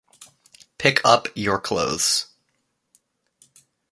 [0.79, 2.25] Pick up your clothes.